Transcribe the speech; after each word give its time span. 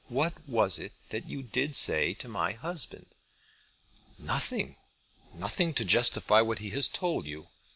What 0.07 0.33
was 0.49 0.79
it 0.79 0.93
that 1.11 1.27
you 1.27 1.43
did 1.43 1.75
say 1.75 2.15
to 2.15 2.27
my 2.27 2.53
husband?" 2.53 3.13
"Nothing 4.17 4.75
to 5.37 5.85
justify 5.85 6.41
what 6.41 6.57
he 6.57 6.71
has 6.71 6.87
told 6.87 7.27
you." 7.27 7.49